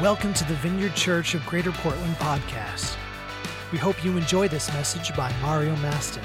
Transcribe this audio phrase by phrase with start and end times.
[0.00, 2.96] Welcome to the Vineyard Church of Greater Portland podcast.
[3.70, 6.24] We hope you enjoy this message by Mario Mastin.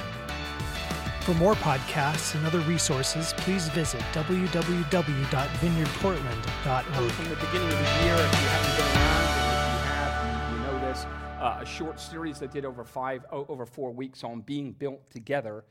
[1.22, 7.12] For more podcasts and other resources, please visit www.vineyardportland.org.
[7.12, 10.60] From the beginning of the year, if you haven't been around, if you have, you
[10.60, 11.06] know this,
[11.42, 15.10] uh, a short series that did over five, o- over four weeks on being built
[15.12, 15.66] together.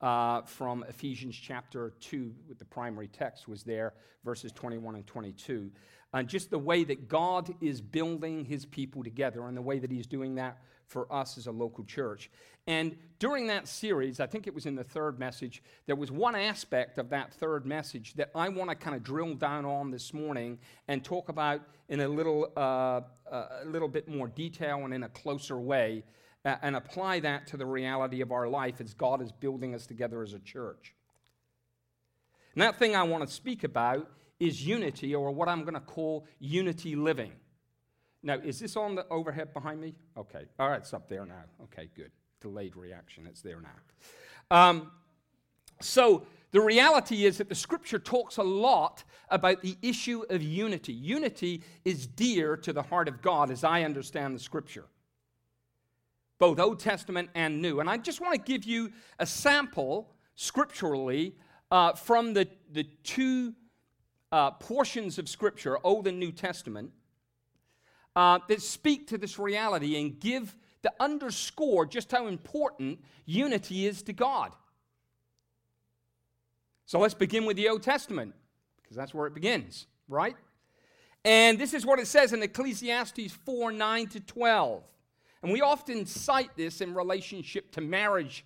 [0.00, 3.92] Uh, from Ephesians chapter 2, with the primary text was there,
[4.24, 5.70] verses 21 and 22.
[6.12, 9.90] And just the way that God is building his people together and the way that
[9.90, 12.30] he's doing that for us as a local church.
[12.66, 16.34] And during that series, I think it was in the third message, there was one
[16.34, 20.12] aspect of that third message that I want to kind of drill down on this
[20.12, 23.00] morning and talk about in a little, uh,
[23.30, 26.02] a little bit more detail and in a closer way,
[26.44, 29.86] uh, and apply that to the reality of our life as God is building us
[29.86, 30.94] together as a church.
[32.54, 35.80] And that thing I want to speak about is unity, or what I'm going to
[35.80, 37.32] call unity living.
[38.22, 39.94] Now, is this on the overhead behind me?
[40.16, 40.46] Okay.
[40.58, 41.44] All right, it's up there now.
[41.64, 42.10] Okay, good.
[42.40, 43.26] Delayed reaction.
[43.26, 44.56] It's there now.
[44.56, 44.90] Um,
[45.80, 50.92] so, the reality is that the scripture talks a lot about the issue of unity.
[50.92, 54.86] Unity is dear to the heart of God, as I understand the scripture,
[56.38, 57.78] both Old Testament and New.
[57.78, 61.36] And I just want to give you a sample scripturally
[61.70, 63.54] uh, from the, the two
[64.32, 66.92] uh, portions of Scripture, Old and New Testament,
[68.16, 74.02] uh, that speak to this reality and give the underscore just how important unity is
[74.02, 74.52] to God.
[76.86, 78.34] So let's begin with the Old Testament,
[78.82, 80.36] because that's where it begins, right?
[81.24, 84.82] And this is what it says in Ecclesiastes 4 9 to 12.
[85.42, 88.44] And we often cite this in relationship to marriage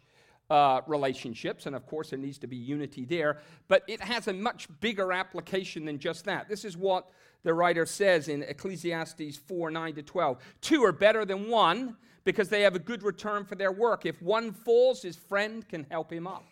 [0.50, 4.32] uh, relationships, and of course, there needs to be unity there, but it has a
[4.32, 6.48] much bigger application than just that.
[6.48, 7.10] This is what
[7.44, 10.38] the writer says in Ecclesiastes 4 9 to 12.
[10.60, 14.06] Two are better than one because they have a good return for their work.
[14.06, 16.44] If one falls, his friend can help him up.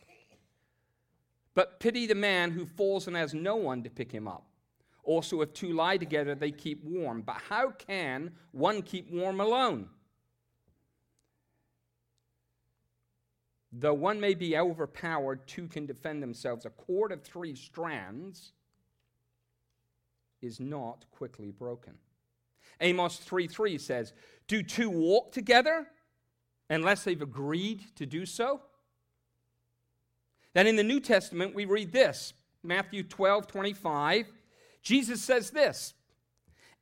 [1.54, 4.46] But pity the man who falls and has no one to pick him up.
[5.04, 7.22] Also, if two lie together, they keep warm.
[7.22, 9.88] But how can one keep warm alone?
[13.72, 16.66] Though one may be overpowered, two can defend themselves.
[16.66, 18.52] A cord of three strands
[20.42, 21.94] is not quickly broken.
[22.80, 24.12] Amos 3 3 says,
[24.46, 25.86] Do two walk together
[26.68, 28.60] unless they've agreed to do so?
[30.52, 34.26] Then in the New Testament, we read this Matthew 12 25.
[34.82, 35.94] Jesus says this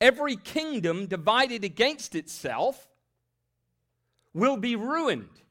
[0.01, 2.89] Every kingdom divided against itself
[4.33, 5.43] will be ruined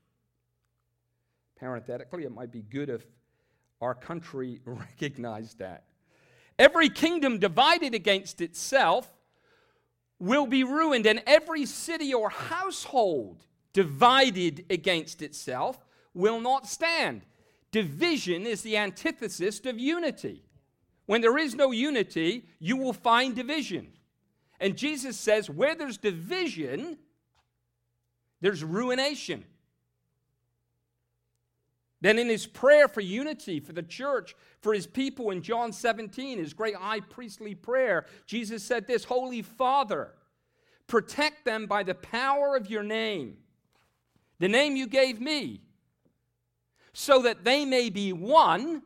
[1.59, 3.05] Parenthetically, it might be good if
[3.81, 5.85] our country recognized that.
[6.57, 9.09] Every kingdom divided against itself
[10.19, 17.21] will be ruined, and every city or household divided against itself will not stand.
[17.71, 20.43] Division is the antithesis of unity.
[21.05, 23.93] When there is no unity, you will find division.
[24.59, 26.97] And Jesus says, where there's division,
[28.41, 29.45] there's ruination.
[32.01, 36.37] Then, in his prayer for unity for the church, for his people in John 17,
[36.37, 40.13] his great high priestly prayer, Jesus said this Holy Father,
[40.87, 43.37] protect them by the power of your name,
[44.39, 45.61] the name you gave me,
[46.93, 48.81] so that they may be one,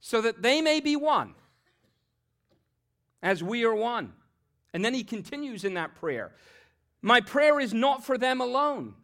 [0.00, 1.34] so that they may be one,
[3.22, 4.12] as we are one.
[4.74, 6.32] And then he continues in that prayer
[7.00, 8.96] My prayer is not for them alone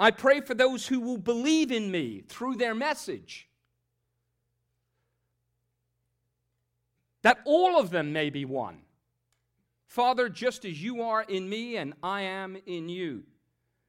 [0.00, 3.46] I pray for those who will believe in me through their message.
[7.20, 8.78] That all of them may be one.
[9.86, 13.24] Father, just as you are in me and I am in you,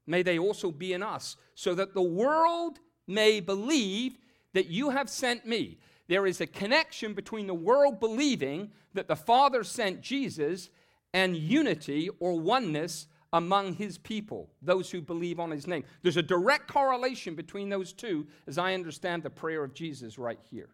[0.05, 4.17] may they also be in us, so that the world may believe
[4.51, 5.79] that you have sent me.
[6.09, 10.69] There is a connection between the world believing that the Father sent Jesus
[11.13, 15.83] and unity or oneness among his people, those who believe on his name.
[16.01, 20.39] There's a direct correlation between those two, as I understand the prayer of Jesus right
[20.49, 20.69] here.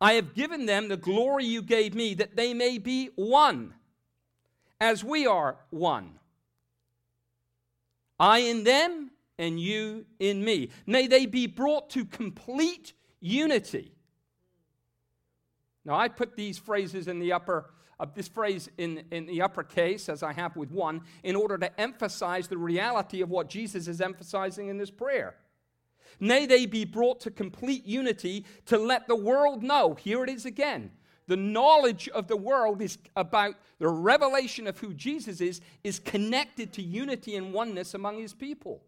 [0.00, 3.74] I have given them the glory you gave me, that they may be one,
[4.80, 6.18] as we are one.
[8.18, 10.70] I in them, and you in me.
[10.86, 13.92] May they be brought to complete unity.
[15.84, 20.08] Now, I put these phrases in the upper uh, this phrase in, in the uppercase,
[20.08, 24.00] as I have with one, in order to emphasize the reality of what Jesus is
[24.00, 25.36] emphasizing in this prayer.
[26.18, 30.46] May they be brought to complete unity to let the world know, here it is
[30.46, 30.90] again,
[31.26, 36.72] the knowledge of the world is about the revelation of who Jesus is, is connected
[36.72, 38.82] to unity and oneness among his people.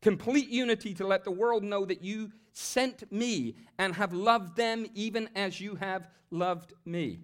[0.00, 4.86] Complete unity to let the world know that you sent me and have loved them
[4.94, 7.20] even as you have loved me.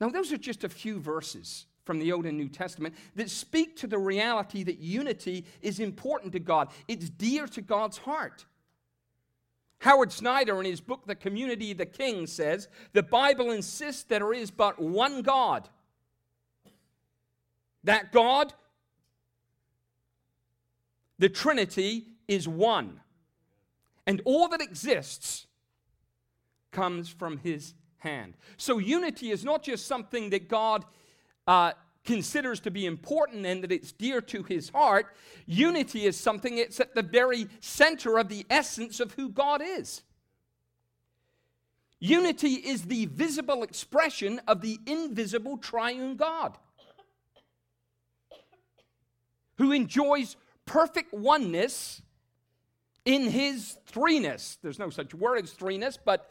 [0.00, 3.76] Now, those are just a few verses from the Old and New Testament that speak
[3.76, 6.68] to the reality that unity is important to God.
[6.88, 8.44] It's dear to God's heart.
[9.78, 14.20] Howard Snyder, in his book, The Community of the King, says the Bible insists that
[14.20, 15.68] there is but one God.
[17.84, 18.54] That God,
[21.24, 23.00] the Trinity, is one.
[24.06, 25.46] And all that exists
[26.70, 28.34] comes from his hand.
[28.58, 30.84] So unity is not just something that God
[31.46, 31.72] uh,
[32.04, 35.16] considers to be important and that it's dear to his heart.
[35.46, 40.02] Unity is something that's at the very center of the essence of who God is.
[42.00, 46.58] Unity is the visible expression of the invisible triune God
[49.56, 52.02] who enjoys perfect oneness
[53.04, 54.58] in his threeness.
[54.62, 56.30] There's no such word as threeness, but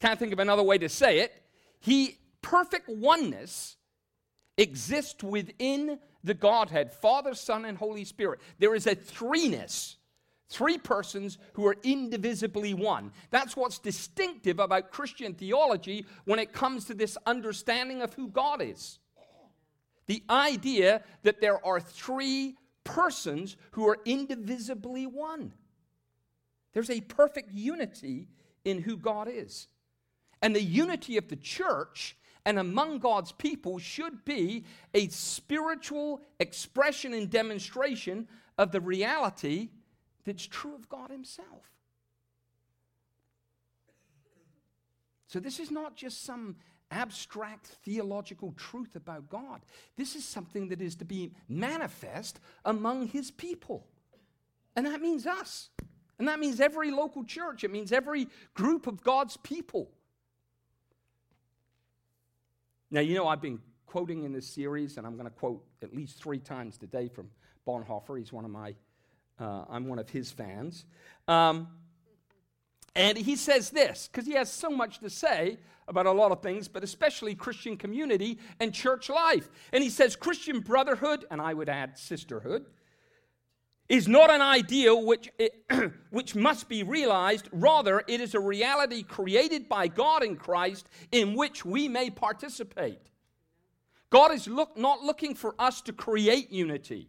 [0.00, 1.32] can't think of another way to say it.
[1.80, 3.76] He perfect oneness
[4.56, 8.40] exists within the Godhead, Father, Son, and Holy Spirit.
[8.58, 9.96] There is a threeness.
[10.48, 13.12] Three persons who are indivisibly one.
[13.30, 18.60] That's what's distinctive about Christian theology when it comes to this understanding of who God
[18.60, 18.98] is.
[20.06, 25.52] The idea that there are three persons who are indivisibly one.
[26.72, 28.28] There's a perfect unity
[28.64, 29.68] in who God is.
[30.42, 37.12] And the unity of the church and among God's people should be a spiritual expression
[37.12, 39.70] and demonstration of the reality
[40.24, 41.70] that's true of God Himself.
[45.26, 46.56] So, this is not just some
[46.90, 49.60] abstract theological truth about God.
[49.96, 53.86] This is something that is to be manifest among His people.
[54.76, 55.70] And that means us.
[56.18, 57.64] And that means every local church.
[57.64, 59.90] It means every group of God's people.
[62.90, 65.94] Now, you know, I've been quoting in this series, and I'm going to quote at
[65.94, 67.30] least three times today from
[67.66, 68.18] Bonhoeffer.
[68.18, 68.74] He's one of my,
[69.40, 70.84] uh, I'm one of his fans.
[71.26, 71.68] Um,
[72.94, 76.42] and he says this, because he has so much to say about a lot of
[76.42, 79.48] things, but especially Christian community and church life.
[79.72, 82.66] And he says Christian brotherhood, and I would add sisterhood,
[83.88, 85.64] is not an ideal which, it,
[86.10, 87.48] which must be realized.
[87.52, 93.00] Rather, it is a reality created by God in Christ in which we may participate.
[94.08, 97.08] God is look, not looking for us to create unity.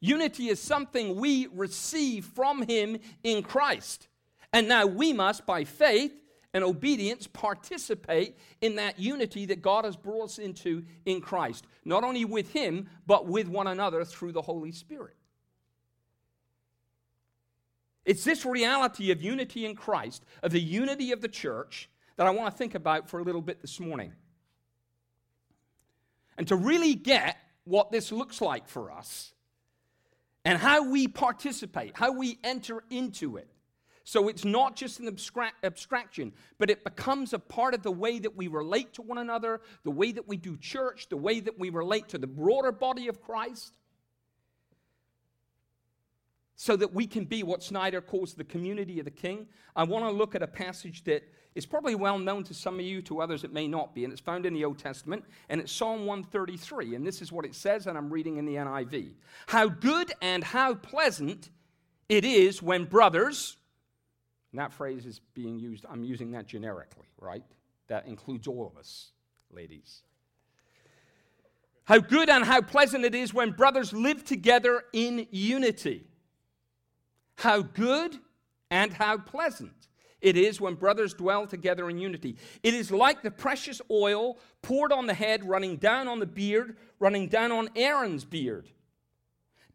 [0.00, 4.07] Unity is something we receive from Him in Christ.
[4.52, 6.12] And now we must, by faith
[6.54, 12.04] and obedience, participate in that unity that God has brought us into in Christ, not
[12.04, 15.14] only with Him, but with one another through the Holy Spirit.
[18.04, 22.30] It's this reality of unity in Christ, of the unity of the church, that I
[22.30, 24.14] want to think about for a little bit this morning.
[26.38, 29.34] And to really get what this looks like for us
[30.44, 33.50] and how we participate, how we enter into it.
[34.08, 38.18] So it's not just an abstract, abstraction, but it becomes a part of the way
[38.18, 41.58] that we relate to one another, the way that we do church, the way that
[41.58, 43.76] we relate to the broader body of Christ
[46.56, 49.46] so that we can be what Snyder calls the community of the king.
[49.76, 51.22] I want to look at a passage that
[51.54, 54.12] is probably well known to some of you, to others it may not be, and
[54.12, 56.94] it's found in the Old Testament, and it's Psalm 133.
[56.94, 59.16] And this is what it says, and I'm reading in the NIV.
[59.48, 61.50] How good and how pleasant
[62.08, 63.57] it is when brothers,
[64.52, 67.42] and that phrase is being used, I'm using that generically, right?
[67.88, 69.10] That includes all of us,
[69.50, 70.02] ladies.
[71.84, 76.04] How good and how pleasant it is when brothers live together in unity.
[77.36, 78.16] How good
[78.70, 79.72] and how pleasant
[80.20, 82.36] it is when brothers dwell together in unity.
[82.62, 86.76] It is like the precious oil poured on the head, running down on the beard,
[86.98, 88.68] running down on Aaron's beard,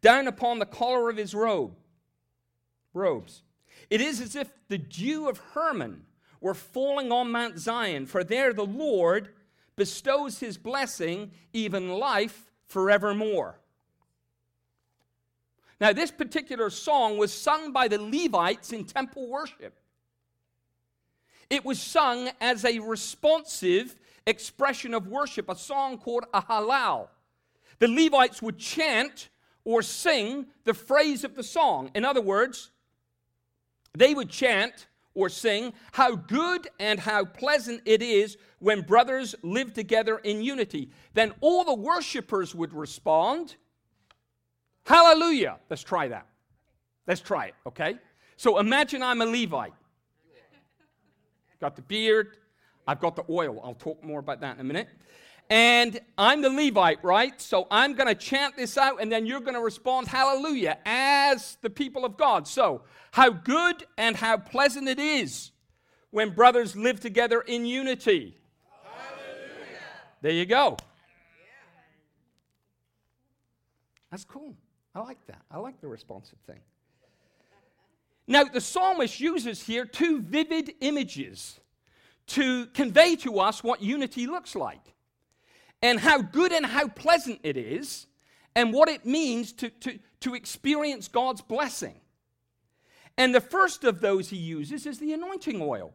[0.00, 1.74] down upon the collar of his robe,
[2.92, 3.42] robes.
[3.94, 6.04] It is as if the dew of Hermon
[6.40, 9.28] were falling on Mount Zion, for there the Lord
[9.76, 13.60] bestows his blessing, even life forevermore.
[15.80, 19.78] Now, this particular song was sung by the Levites in temple worship.
[21.48, 23.94] It was sung as a responsive
[24.26, 27.10] expression of worship, a song called a Hallel.
[27.78, 29.28] The Levites would chant
[29.64, 31.92] or sing the phrase of the song.
[31.94, 32.72] In other words,
[33.96, 39.72] they would chant or sing, How good and how pleasant it is when brothers live
[39.72, 40.90] together in unity.
[41.14, 43.56] Then all the worshipers would respond,
[44.86, 45.58] Hallelujah.
[45.70, 46.26] Let's try that.
[47.06, 47.98] Let's try it, okay?
[48.36, 49.72] So imagine I'm a Levite.
[51.60, 52.36] Got the beard,
[52.86, 53.60] I've got the oil.
[53.64, 54.88] I'll talk more about that in a minute.
[55.50, 57.38] And I'm the Levite, right?
[57.40, 61.58] So I'm going to chant this out, and then you're going to respond, Hallelujah, as
[61.60, 62.48] the people of God.
[62.48, 65.52] So, how good and how pleasant it is
[66.10, 68.36] when brothers live together in unity.
[68.82, 69.78] Hallelujah.
[70.22, 70.76] There you go.
[74.10, 74.56] That's cool.
[74.94, 75.42] I like that.
[75.50, 76.60] I like the responsive thing.
[78.26, 81.60] Now, the psalmist uses here two vivid images
[82.28, 84.93] to convey to us what unity looks like
[85.84, 88.06] and how good and how pleasant it is
[88.56, 91.94] and what it means to, to, to experience God's blessing.
[93.18, 95.92] And the first of those he uses is the anointing oil.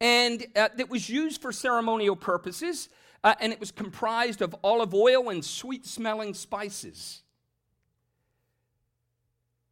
[0.00, 2.88] And uh, that was used for ceremonial purposes,
[3.22, 7.22] uh, and it was comprised of olive oil and sweet smelling spices.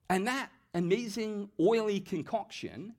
[0.08, 2.94] And that amazing oily concoction,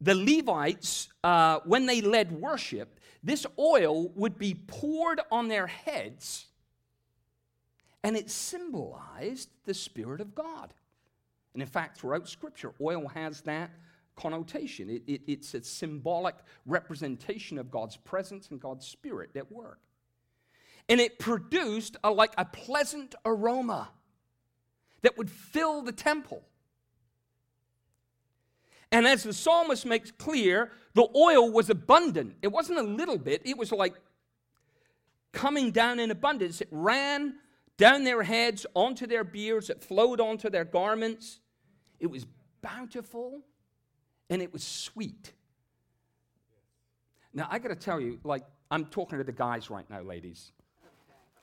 [0.00, 6.46] the Levites, uh, when they led worship, this oil would be poured on their heads,
[8.02, 10.74] and it symbolized the Spirit of God.
[11.54, 13.70] And in fact, throughout Scripture, oil has that
[14.14, 14.90] connotation.
[14.90, 16.34] It, it, it's a symbolic
[16.66, 19.80] representation of God's presence and God's Spirit at work.
[20.88, 23.88] And it produced a, like a pleasant aroma
[25.00, 26.42] that would fill the temple.
[28.92, 32.36] And as the psalmist makes clear, the oil was abundant.
[32.42, 33.94] It wasn't a little bit, it was like
[35.32, 36.60] coming down in abundance.
[36.60, 37.34] It ran
[37.76, 41.40] down their heads, onto their beards, it flowed onto their garments.
[41.98, 42.26] It was
[42.62, 43.40] bountiful
[44.30, 45.32] and it was sweet.
[47.32, 50.52] Now, I got to tell you, like, I'm talking to the guys right now, ladies.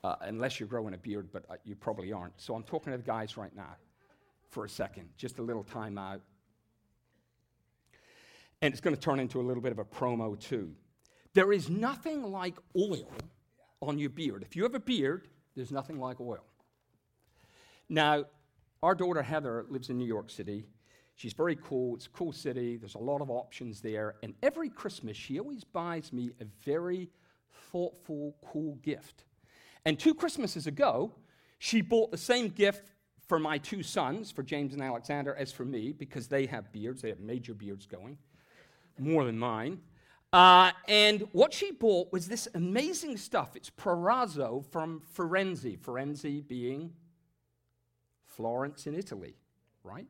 [0.04, 2.40] Uh, unless you're growing a beard, but uh, you probably aren't.
[2.42, 3.76] So I'm talking to the guys right now
[4.50, 6.22] for a second, just a little time out.
[8.62, 10.72] And it's going to turn into a little bit of a promo, too.
[11.34, 13.10] There is nothing like oil
[13.82, 14.44] on your beard.
[14.44, 16.44] If you have a beard, there's nothing like oil.
[17.90, 18.26] Now,
[18.84, 20.66] our daughter Heather lives in New York City.
[21.16, 21.96] She's very cool.
[21.96, 22.78] It's a cool city.
[22.78, 24.16] There's a lot of options there.
[24.24, 27.10] And every Christmas, she always buys me a very
[27.72, 29.26] thoughtful, cool gift.
[29.86, 31.14] And two Christmases ago,
[31.60, 32.92] she bought the same gift
[33.28, 37.02] for my two sons, for James and Alexander, as for me, because they have beards.
[37.02, 38.18] They have major beards going,
[39.02, 39.80] more than mine.
[40.32, 43.56] Uh, and what she bought was this amazing stuff.
[43.56, 46.94] It's Proraso from Firenze, Firenze being
[48.26, 49.36] Florence in Italy,
[49.84, 50.08] right?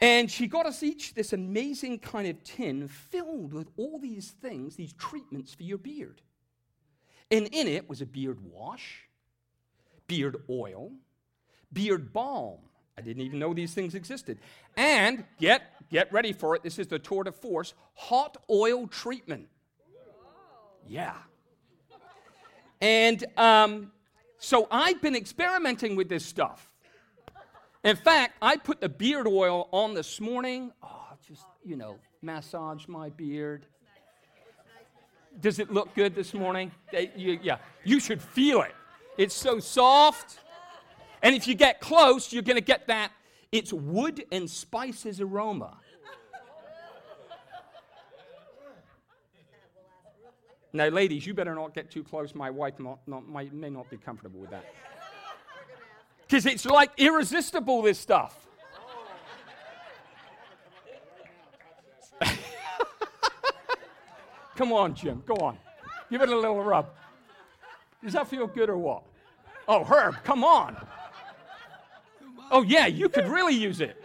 [0.00, 4.74] And she got us each this amazing kind of tin filled with all these things,
[4.74, 6.22] these treatments for your beard.
[7.30, 9.08] And in it was a beard wash,
[10.08, 10.90] beard oil,
[11.72, 12.58] beard balm.
[12.98, 14.38] I didn't even know these things existed.
[14.76, 16.62] And get, get ready for it.
[16.62, 19.48] This is the tour de force hot oil treatment.
[20.86, 21.14] Yeah.
[22.80, 23.92] And um,
[24.38, 26.70] so I've been experimenting with this stuff.
[27.84, 30.72] In fact, I put the beard oil on this morning.
[30.82, 33.64] Oh, just, you know, massage my beard.
[35.40, 36.72] Does it look good this morning?
[36.92, 38.74] Yeah, you should feel it.
[39.16, 40.40] It's so soft.
[41.22, 43.12] And if you get close, you're going to get that
[43.52, 45.76] it's wood and spices aroma.
[50.72, 52.32] Now, ladies, you better not get too close.
[52.32, 54.64] My wife not, not, might, may not be comfortable with that.
[56.28, 58.46] Because it's like irresistible, this stuff.
[64.54, 65.58] Come on, Jim, go on.
[66.08, 66.90] Give it a little rub.
[68.04, 69.02] Does that feel good or what?
[69.66, 70.76] Oh, Herb, come on.
[72.50, 74.02] Oh, yeah, you could really use it.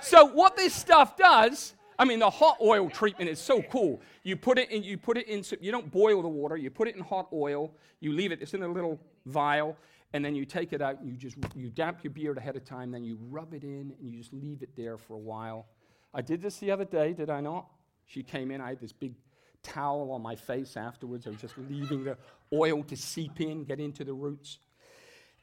[0.00, 4.00] So, what this stuff does I mean, the hot oil treatment is so cool.
[4.22, 6.88] You put it in, you put it in, you don't boil the water, you put
[6.88, 9.76] it in hot oil, you leave it, it's in a little vial,
[10.12, 12.64] and then you take it out and you just, you damp your beard ahead of
[12.64, 15.66] time, then you rub it in and you just leave it there for a while.
[16.12, 17.66] I did this the other day, did I not?
[18.06, 19.14] She came in, I had this big
[19.62, 21.26] towel on my face afterwards.
[21.26, 22.16] I was just leaving the
[22.52, 24.58] oil to seep in, get into the roots.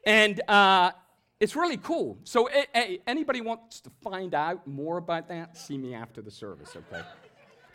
[0.06, 0.92] And uh,
[1.40, 2.18] it's really cool.
[2.24, 2.50] So,
[3.06, 7.04] anybody wants to find out more about that, see me after the service, okay?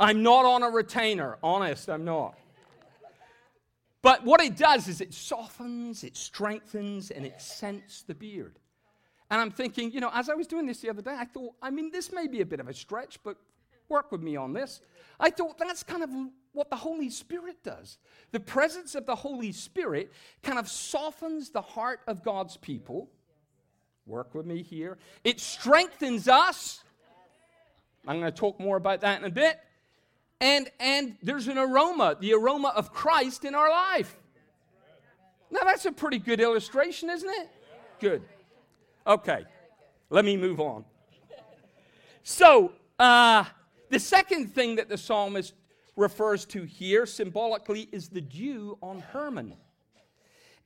[0.00, 2.34] I'm not on a retainer, honest, I'm not.
[4.00, 8.58] But what it does is it softens, it strengthens, and it scents the beard.
[9.30, 11.54] And I'm thinking, you know, as I was doing this the other day, I thought,
[11.60, 13.36] I mean, this may be a bit of a stretch, but
[13.88, 14.80] work with me on this.
[15.20, 16.10] I thought that's kind of
[16.52, 17.98] what the Holy Spirit does.
[18.32, 20.12] The presence of the Holy Spirit
[20.42, 23.10] kind of softens the heart of God's people.
[24.06, 24.98] Work with me here.
[25.24, 26.82] It strengthens us.
[28.06, 29.58] I'm going to talk more about that in a bit.
[30.40, 34.16] And, and there's an aroma, the aroma of Christ in our life.
[35.50, 37.48] Now, that's a pretty good illustration, isn't it?
[38.00, 38.22] Good.
[39.06, 39.44] Okay,
[40.10, 40.84] let me move on.
[42.22, 43.44] So, uh,
[43.88, 45.54] the second thing that the psalmist
[45.98, 49.54] refers to here symbolically is the dew on Hermon.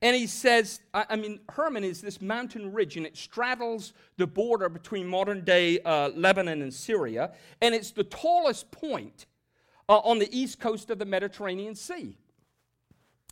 [0.00, 4.68] And he says, I mean, Hermon is this mountain ridge, and it straddles the border
[4.68, 9.26] between modern day uh, Lebanon and Syria, and it's the tallest point
[9.88, 12.16] uh, on the east coast of the Mediterranean Sea.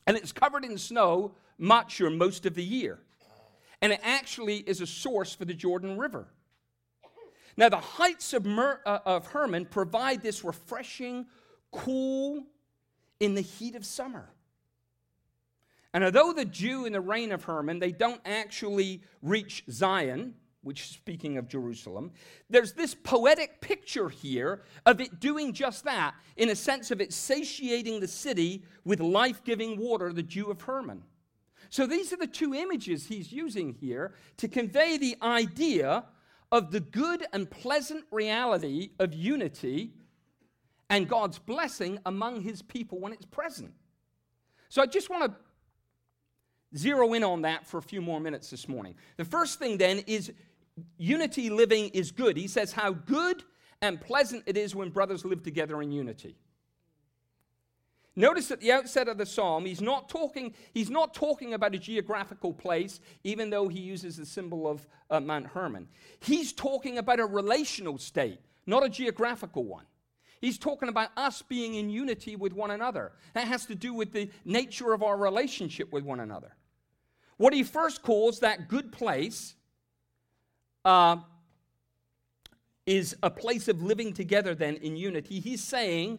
[0.07, 3.01] And it's covered in snow much or most of the year
[3.83, 6.27] and it actually is a source for the Jordan River.
[7.57, 11.27] Now, the heights of, Mer, uh, of Hermon provide this refreshing,
[11.71, 12.45] cool
[13.19, 14.31] in the heat of summer.
[15.93, 20.89] And although the dew and the rain of Hermon, they don't actually reach Zion, which
[20.89, 22.13] speaking of Jerusalem,
[22.49, 27.13] there's this poetic picture here of it doing just that, in a sense of it
[27.13, 31.03] satiating the city with life giving water, the dew of Hermon.
[31.71, 36.05] So these are the two images he's using here to convey the idea
[36.53, 39.93] of the good and pleasant reality of unity
[40.91, 43.73] and God's blessing among his people when it's present.
[44.69, 45.39] So I just want to
[46.77, 48.95] zero in on that for a few more minutes this morning.
[49.17, 50.33] The first thing then is
[50.99, 52.37] unity living is good.
[52.37, 53.43] He says how good
[53.81, 56.37] and pleasant it is when brothers live together in unity.
[58.17, 61.79] Notice at the outset of the psalm, he's not talking, he's not talking about a
[61.79, 65.89] geographical place, even though he uses the symbol of uh, Mount Hermon.
[66.19, 69.85] He's talking about a relational state, not a geographical one.
[70.41, 73.13] He's talking about us being in unity with one another.
[73.35, 76.57] That has to do with the nature of our relationship with one another.
[77.37, 79.55] What he first calls that good place
[80.85, 81.17] uh,
[82.87, 85.41] is a place of living together, then in unity.
[85.41, 86.19] He's saying,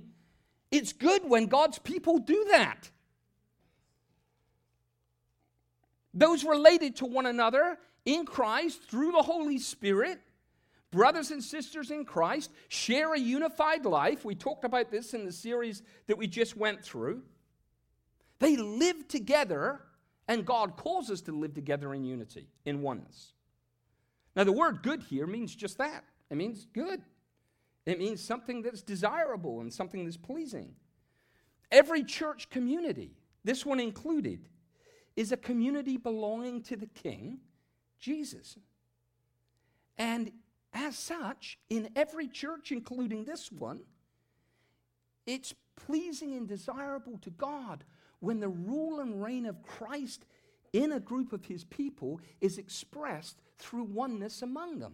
[0.71, 2.89] it's good when God's people do that.
[6.13, 10.19] Those related to one another in Christ through the Holy Spirit,
[10.91, 14.23] brothers and sisters in Christ, share a unified life.
[14.23, 17.23] We talked about this in the series that we just went through.
[18.39, 19.81] They live together,
[20.27, 23.33] and God calls us to live together in unity, in oneness.
[24.35, 27.01] Now, the word good here means just that it means good.
[27.85, 30.73] It means something that's desirable and something that's pleasing.
[31.71, 33.11] Every church community,
[33.43, 34.47] this one included,
[35.15, 37.39] is a community belonging to the King,
[37.99, 38.57] Jesus.
[39.97, 40.31] And
[40.73, 43.81] as such, in every church, including this one,
[45.25, 47.83] it's pleasing and desirable to God
[48.19, 50.25] when the rule and reign of Christ
[50.73, 54.93] in a group of his people is expressed through oneness among them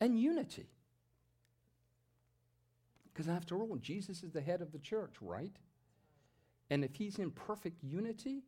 [0.00, 0.68] and unity.
[3.12, 5.56] Because after all, Jesus is the head of the church, right?
[6.70, 8.42] And if he's in perfect unity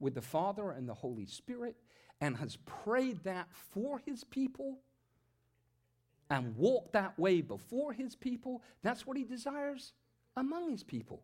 [0.00, 1.76] with the Father and the Holy Spirit
[2.20, 4.78] and has prayed that for his people
[6.30, 9.92] and walk that way before his people, that's what he desires
[10.36, 11.22] among his people.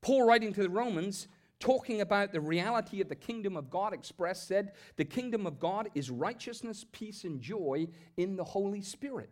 [0.00, 4.46] Paul, writing to the Romans, talking about the reality of the kingdom of God expressed,
[4.46, 9.30] said, The kingdom of God is righteousness, peace, and joy in the Holy Spirit.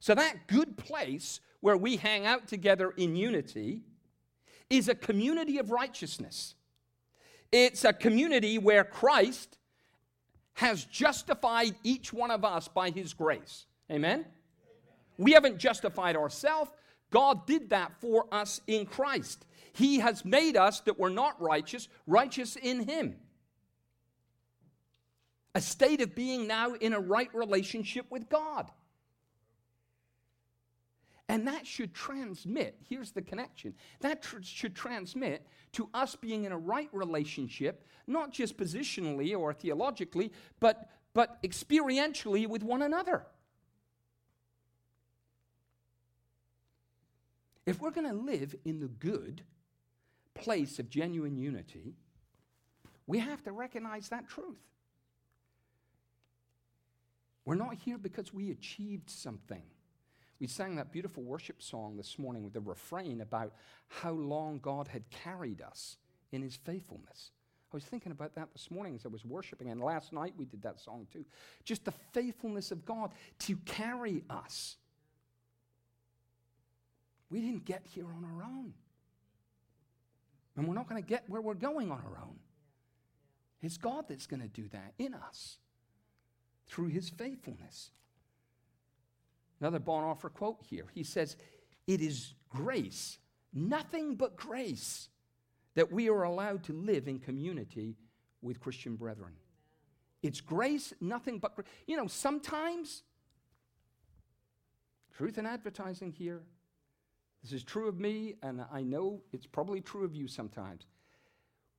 [0.00, 3.82] So, that good place where we hang out together in unity
[4.68, 6.54] is a community of righteousness.
[7.52, 9.58] It's a community where Christ
[10.60, 13.64] has justified each one of us by his grace.
[13.90, 14.26] Amen?
[15.16, 16.70] We haven't justified ourselves.
[17.10, 19.46] God did that for us in Christ.
[19.72, 23.16] He has made us that we're not righteous, righteous in him.
[25.54, 28.70] A state of being now in a right relationship with God.
[31.30, 36.50] And that should transmit, here's the connection, that tr- should transmit to us being in
[36.50, 43.26] a right relationship, not just positionally or theologically, but, but experientially with one another.
[47.64, 49.42] If we're going to live in the good
[50.34, 51.94] place of genuine unity,
[53.06, 54.58] we have to recognize that truth.
[57.44, 59.62] We're not here because we achieved something.
[60.40, 63.52] We sang that beautiful worship song this morning with the refrain about
[63.88, 65.98] how long God had carried us
[66.32, 67.32] in his faithfulness.
[67.72, 70.46] I was thinking about that this morning as I was worshiping, and last night we
[70.46, 71.24] did that song too.
[71.64, 74.76] Just the faithfulness of God to carry us.
[77.28, 78.72] We didn't get here on our own.
[80.56, 82.38] And we're not going to get where we're going on our own.
[83.62, 85.58] It's God that's going to do that in us
[86.66, 87.90] through his faithfulness.
[89.60, 90.86] Another Bonhoeffer quote here.
[90.94, 91.36] He says,
[91.86, 93.18] It is grace,
[93.52, 95.08] nothing but grace,
[95.74, 97.96] that we are allowed to live in community
[98.42, 99.34] with Christian brethren.
[100.22, 101.68] It's grace, nothing but grace.
[101.86, 103.02] You know, sometimes,
[105.16, 106.42] truth in advertising here,
[107.42, 110.86] this is true of me, and I know it's probably true of you sometimes.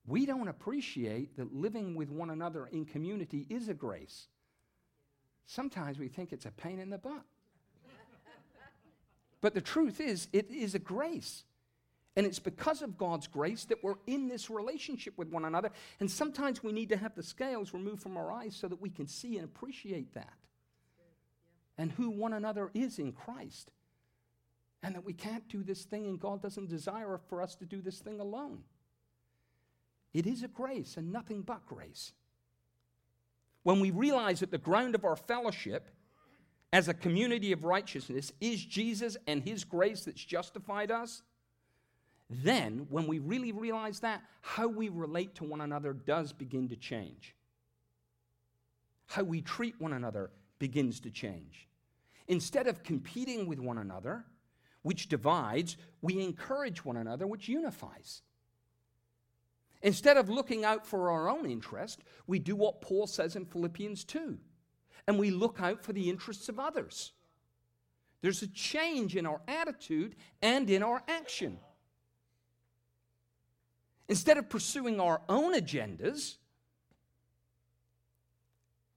[0.06, 4.26] We don't appreciate that living with one another in community is a grace.
[5.46, 7.22] Sometimes we think it's a pain in the butt.
[9.42, 11.44] But the truth is, it is a grace.
[12.16, 15.70] And it's because of God's grace that we're in this relationship with one another.
[15.98, 18.90] And sometimes we need to have the scales removed from our eyes so that we
[18.90, 20.32] can see and appreciate that.
[21.76, 23.70] And who one another is in Christ.
[24.82, 27.80] And that we can't do this thing, and God doesn't desire for us to do
[27.80, 28.62] this thing alone.
[30.12, 32.12] It is a grace and nothing but grace.
[33.62, 35.88] When we realize that the ground of our fellowship
[36.72, 41.22] as a community of righteousness is Jesus and His grace that's justified us,
[42.30, 46.76] then when we really realize that, how we relate to one another does begin to
[46.76, 47.34] change.
[49.06, 51.68] How we treat one another begins to change.
[52.28, 54.24] Instead of competing with one another,
[54.80, 58.22] which divides, we encourage one another, which unifies.
[59.82, 64.04] Instead of looking out for our own interest, we do what Paul says in Philippians
[64.04, 64.38] 2,
[65.06, 67.12] and we look out for the interests of others.
[68.20, 71.58] There's a change in our attitude and in our action.
[74.08, 76.36] Instead of pursuing our own agendas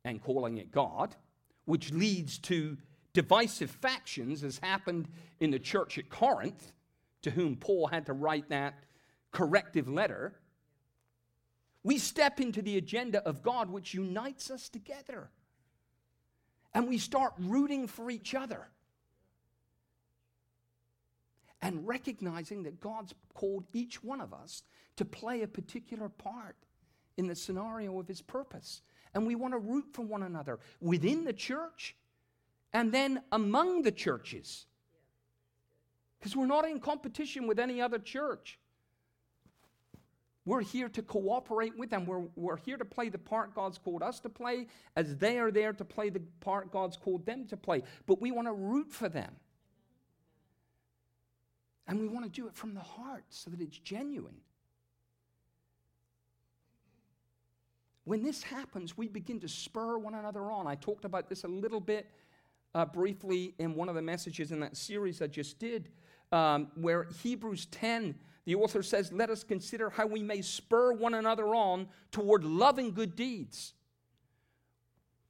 [0.04, 1.16] and calling it God,
[1.66, 2.78] which leads to
[3.14, 5.08] divisive factions, as happened
[5.40, 6.74] in the church at Corinth,
[7.24, 8.84] to whom Paul had to write that
[9.32, 10.36] corrective letter,
[11.84, 15.30] we step into the agenda of God, which unites us together.
[16.76, 18.68] And we start rooting for each other.
[21.62, 24.62] And recognizing that God's called each one of us
[24.98, 26.58] to play a particular part
[27.18, 28.82] in the scenario of His purpose.
[29.14, 31.96] And we want to root for one another within the church
[32.74, 34.66] and then among the churches.
[36.20, 38.60] Because we're not in competition with any other church.
[40.46, 42.06] We're here to cooperate with them.
[42.06, 45.50] We're, we're here to play the part God's called us to play, as they are
[45.50, 47.82] there to play the part God's called them to play.
[48.06, 49.36] But we want to root for them.
[51.88, 54.38] And we want to do it from the heart so that it's genuine.
[58.04, 60.68] When this happens, we begin to spur one another on.
[60.68, 62.08] I talked about this a little bit
[62.76, 65.90] uh, briefly in one of the messages in that series I just did,
[66.32, 68.14] um, where Hebrews 10
[68.46, 72.94] the author says, Let us consider how we may spur one another on toward loving
[72.94, 73.74] good deeds.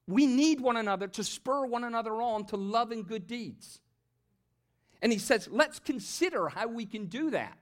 [0.08, 3.80] We need one another to spur one another on to loving good deeds.
[5.02, 7.58] And he says, Let's consider how we can do that.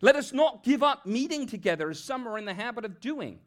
[0.00, 3.40] Let us not give up meeting together as some are in the habit of doing.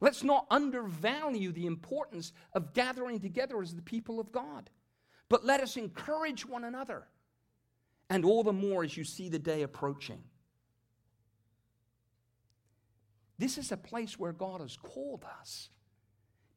[0.00, 4.68] Let's not undervalue the importance of gathering together as the people of God.
[5.28, 7.06] But let us encourage one another
[8.10, 10.22] and all the more as you see the day approaching.
[13.38, 15.70] This is a place where God has called us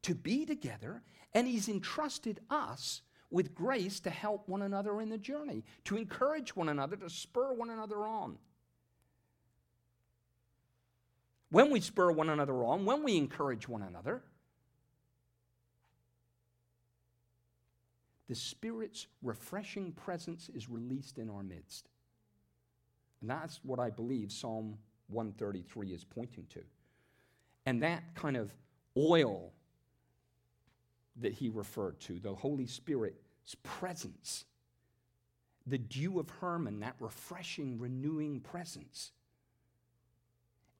[0.04, 1.02] to be together,
[1.34, 6.56] and He's entrusted us with grace to help one another in the journey, to encourage
[6.56, 8.38] one another, to spur one another on.
[11.50, 14.24] When we spur one another on, when we encourage one another,
[18.28, 21.90] the Spirit's refreshing presence is released in our midst.
[23.22, 24.78] And that's what I believe Psalm
[25.10, 26.62] 133 is pointing to.
[27.66, 28.54] And that kind of
[28.98, 29.52] oil
[31.18, 34.46] that he referred to, the Holy Spirit's presence,
[35.66, 39.12] the dew of Hermon, that refreshing, renewing presence.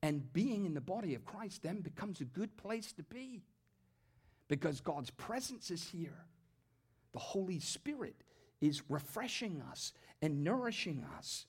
[0.02, 3.42] And being in the body of Christ then becomes a good place to be
[4.48, 6.26] because God's presence is here.
[7.16, 8.14] The Holy Spirit
[8.60, 11.46] is refreshing us and nourishing us.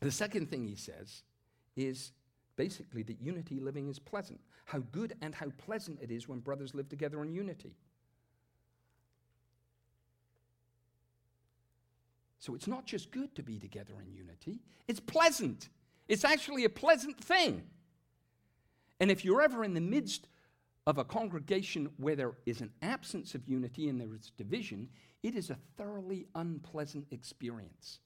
[0.00, 1.22] The second thing he says
[1.76, 2.12] is
[2.56, 4.38] basically that unity living is pleasant.
[4.66, 7.74] How good and how pleasant it is when brothers live together in unity.
[12.38, 15.70] So it's not just good to be together in unity, it's pleasant.
[16.06, 17.62] It's actually a pleasant thing.
[19.00, 20.28] And if you're ever in the midst
[20.86, 24.88] of a congregation where there is an absence of unity and there is division,
[25.22, 27.98] it is a thoroughly unpleasant experience.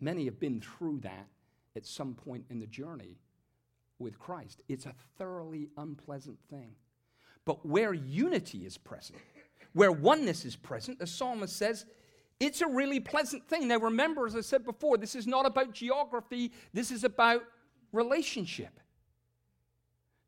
[0.00, 1.28] Many have been through that
[1.76, 3.18] at some point in the journey
[3.98, 4.60] with Christ.
[4.68, 6.74] It's a thoroughly unpleasant thing.
[7.44, 9.18] But where unity is present,
[9.72, 11.86] where oneness is present, the psalmist says,
[12.38, 13.68] it's a really pleasant thing.
[13.68, 17.42] Now, remember, as I said before, this is not about geography, this is about
[17.92, 18.80] relationship.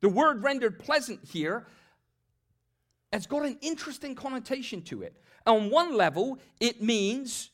[0.02, 1.66] The word rendered pleasant here
[3.12, 5.16] has got an interesting connotation to it.
[5.46, 7.50] On one level, it means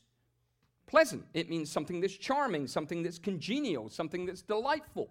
[0.87, 5.09] pleasant, it means something that's charming, something that's congenial, something that's delightful.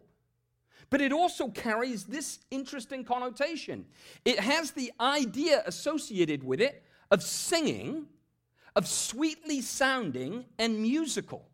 [0.91, 3.87] But it also carries this interesting connotation.
[4.25, 8.07] It has the idea associated with it of singing,
[8.75, 11.49] of sweetly sounding, and musical.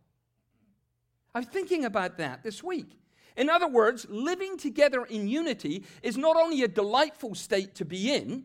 [1.34, 2.98] I was thinking about that this week.
[3.36, 8.12] In other words, living together in unity is not only a delightful state to be
[8.12, 8.44] in,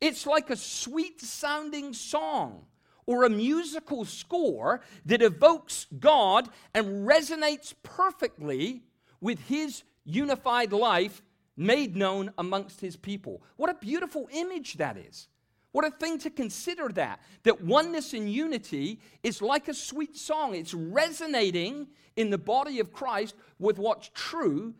[0.00, 2.66] it's like a sweet sounding song
[3.06, 8.82] or a musical score that evokes God and resonates perfectly
[9.20, 11.22] with His unified life
[11.56, 13.42] made known amongst His people.
[13.56, 15.28] What a beautiful image that is.
[15.72, 17.20] What a thing to consider that.
[17.44, 20.54] That oneness and unity is like a sweet song.
[20.54, 24.74] It's resonating in the body of Christ with what's true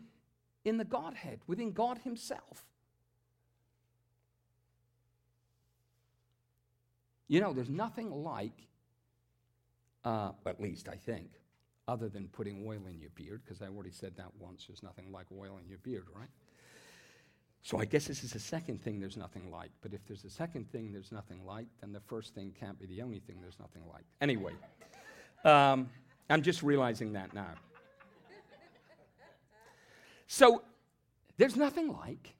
[0.65, 2.65] in the Godhead, within God Himself.
[7.27, 8.67] You know, there's nothing like,
[10.03, 11.29] uh, at least I think,
[11.87, 15.11] other than putting oil in your beard, because I already said that once, there's nothing
[15.11, 16.29] like oil in your beard, right?
[17.63, 19.69] So I guess this is the second thing there's nothing like.
[19.81, 22.87] But if there's a second thing there's nothing like, then the first thing can't be
[22.87, 24.03] the only thing there's nothing like.
[24.19, 24.53] Anyway,
[25.45, 25.89] um,
[26.29, 27.53] I'm just realizing that now.
[30.27, 30.63] So
[31.37, 32.35] there's nothing like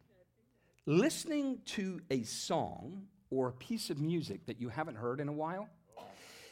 [0.86, 5.34] listening to a song or a piece of music that you haven't heard in a
[5.34, 5.68] while.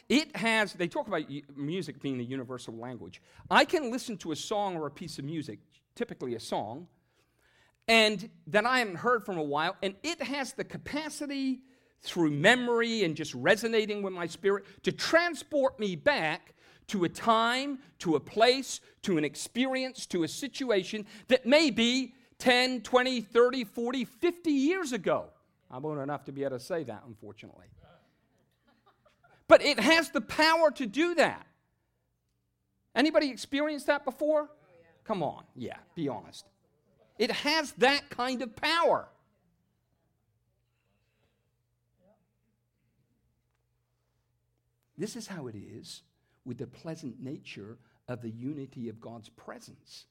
[0.10, 1.24] It has, they talk about
[1.56, 3.22] music being the universal language.
[3.50, 5.60] I can listen to a song or a piece of music,
[5.96, 6.88] typically a song,
[7.90, 11.62] and that I haven't heard from a while, and it has the capacity
[12.04, 16.54] through memory and just resonating with my spirit to transport me back
[16.88, 22.14] to a time, to a place, to an experience, to a situation that may be
[22.38, 25.26] 10, 20, 30, 40, 50 years ago.
[25.72, 27.66] I'm old enough to be able to say that, unfortunately.
[29.48, 31.46] But it has the power to do that.
[32.96, 34.44] Anybody experienced that before?
[34.44, 34.56] Oh,
[35.04, 36.46] Come on, yeah, be honest.
[37.20, 39.10] It has that kind of power.
[44.98, 46.02] This is how it is
[46.46, 47.78] with the pleasant nature
[48.08, 50.06] of the unity of God's presence.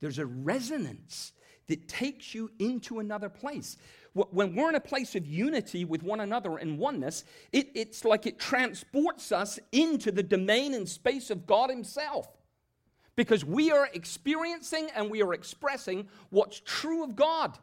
[0.00, 1.32] There's a resonance
[1.66, 3.76] that takes you into another place.
[4.14, 8.26] When we're in a place of unity with one another and oneness, it, it's like
[8.26, 12.28] it transports us into the domain and space of God Himself
[13.18, 17.58] because we are experiencing and we are expressing what's true of God.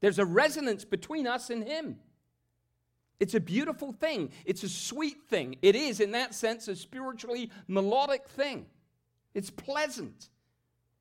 [0.00, 2.00] There's a resonance between us and Him.
[3.20, 4.32] It's a beautiful thing.
[4.44, 5.54] It's a sweet thing.
[5.62, 8.66] It is, in that sense, a spiritually melodic thing.
[9.32, 10.28] It's pleasant.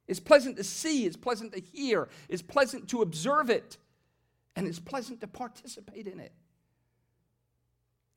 [0.08, 1.08] It's pleasant to see.
[1.08, 2.10] It's pleasant to hear.
[2.30, 3.80] It's pleasant to observe it.
[4.56, 6.32] And it's pleasant to participate in it.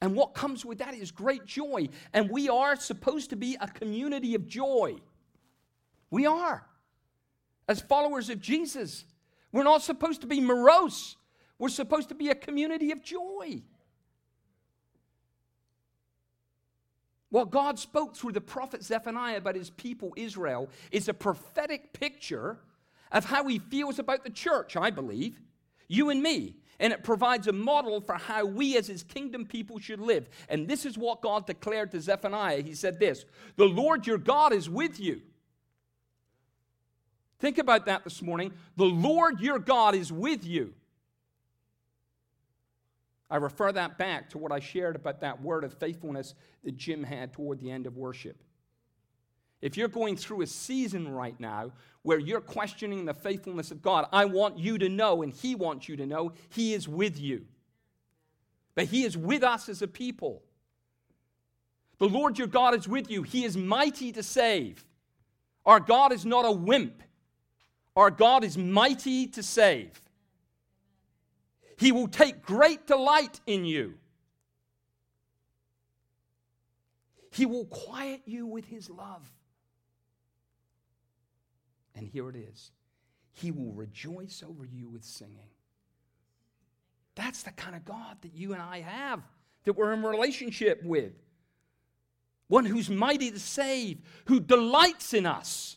[0.02, 1.88] And what comes with that is great joy.
[2.12, 4.96] And we are supposed to be a community of joy.
[6.10, 6.66] We are.
[7.68, 9.04] As followers of Jesus,
[9.52, 11.16] we're not supposed to be morose.
[11.58, 13.62] We're supposed to be a community of joy.
[17.30, 22.58] What God spoke through the prophet Zephaniah about his people Israel is a prophetic picture
[23.12, 25.40] of how he feels about the church, I believe,
[25.86, 26.56] you and me.
[26.80, 30.28] And it provides a model for how we as his kingdom people should live.
[30.48, 32.62] And this is what God declared to Zephaniah.
[32.62, 35.20] He said this The Lord your God is with you
[37.40, 38.52] Think about that this morning.
[38.76, 40.74] The Lord your God is with you.
[43.30, 47.02] I refer that back to what I shared about that word of faithfulness that Jim
[47.02, 48.42] had toward the end of worship.
[49.62, 51.72] If you're going through a season right now
[52.02, 55.88] where you're questioning the faithfulness of God, I want you to know, and He wants
[55.88, 57.46] you to know, He is with you.
[58.74, 60.42] But He is with us as a people.
[61.98, 63.22] The Lord your God is with you.
[63.22, 64.84] He is mighty to save.
[65.66, 67.02] Our God is not a wimp.
[68.00, 70.00] Our God is mighty to save.
[71.76, 73.92] He will take great delight in you.
[77.30, 79.30] He will quiet you with his love.
[81.94, 82.70] And here it is
[83.34, 85.50] He will rejoice over you with singing.
[87.16, 89.20] That's the kind of God that you and I have,
[89.64, 91.12] that we're in relationship with.
[92.48, 95.76] One who's mighty to save, who delights in us.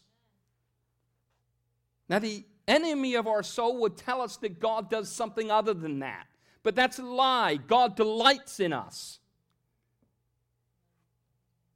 [2.10, 6.00] Now, the enemy of our soul would tell us that God does something other than
[6.00, 6.28] that.
[6.64, 7.58] But that's a lie.
[7.58, 9.20] God delights in us.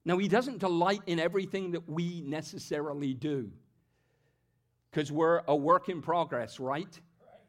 [0.05, 3.51] Now, He doesn't delight in everything that we necessarily do
[4.89, 6.99] because we're a work in progress, right?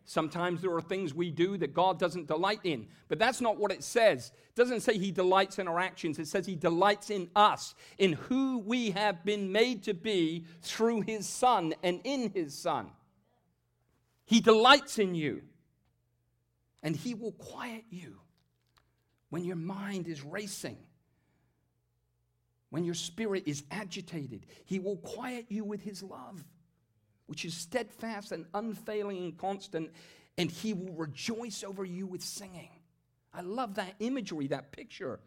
[0.08, 3.70] Sometimes there are things we do that God doesn't delight in, but that's not what
[3.70, 4.32] it says.
[4.48, 8.14] It doesn't say He delights in our actions, it says He delights in us, in
[8.14, 12.88] who we have been made to be through His Son and in His Son.
[14.24, 15.42] He delights in you,
[16.82, 18.16] and He will quiet you
[19.28, 20.78] when your mind is racing
[22.70, 26.44] when your spirit is agitated, He will quiet you with His love,
[27.28, 29.90] which is steadfast and unfailing and constant,
[30.36, 32.70] and He will rejoice over you with singing.
[33.32, 35.20] I love that imagery, that picture.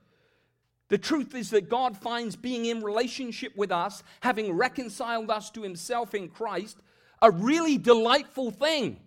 [0.89, 5.61] The truth is that God finds being in relationship with us, having reconciled us to
[5.61, 6.77] Himself in Christ,
[7.21, 8.99] a really delightful thing.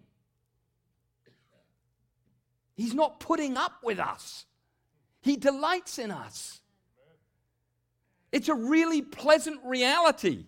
[2.77, 4.47] He's not putting up with us,
[5.21, 6.61] He delights in us.
[8.33, 10.47] It's a really pleasant reality.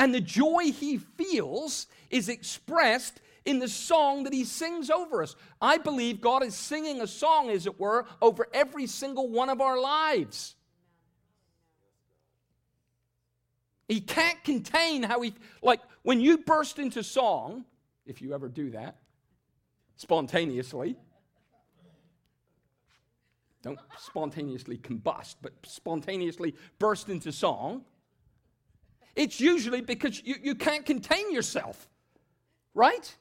[0.00, 5.36] And the joy he feels is expressed in the song that he sings over us.
[5.60, 9.60] I believe God is singing a song, as it were, over every single one of
[9.60, 10.56] our lives.
[13.88, 17.66] He can't contain how he, like, when you burst into song,
[18.06, 18.96] if you ever do that,
[19.96, 20.96] spontaneously,
[23.62, 27.84] don't spontaneously combust, but spontaneously burst into song,
[29.16, 31.88] it's usually because you, you can't contain yourself,
[32.74, 33.14] right?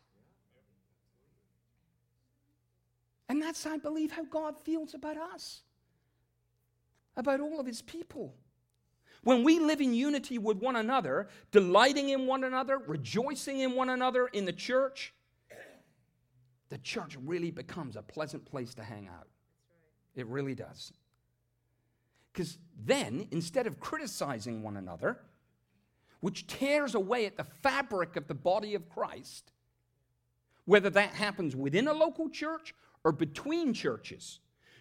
[3.27, 5.61] And that's, I believe, how God feels about us,
[7.15, 8.35] about all of his people.
[9.23, 13.89] When we live in unity with one another, delighting in one another, rejoicing in one
[13.89, 15.13] another in the church,
[16.69, 19.27] the church really becomes a pleasant place to hang out.
[20.15, 20.93] It really does.
[22.31, 25.19] Because then, instead of criticizing one another,
[26.21, 29.51] which tears away at the fabric of the body of Christ,
[30.65, 34.39] whether that happens within a local church or between churches,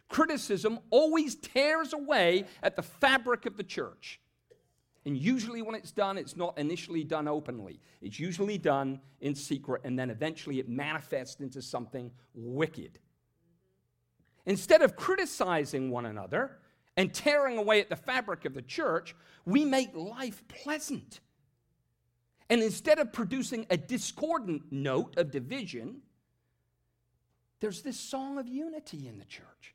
[0.09, 4.21] criticism always tears away at the fabric of the church.
[5.05, 7.81] And usually, when it's done, it's not initially done openly.
[8.03, 12.99] It's usually done in secret, and then eventually it manifests into something wicked.
[14.45, 16.59] Instead of criticizing one another
[16.97, 19.15] and tearing away at the fabric of the church,
[19.47, 21.21] we make life pleasant.
[22.51, 26.03] And instead of producing a discordant note of division,
[27.61, 29.75] there's this song of unity in the church.